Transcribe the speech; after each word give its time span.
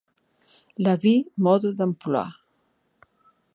La 0.79 0.95
vie 0.95 1.27
mode 1.37 1.75
d'emploi. 1.75 2.27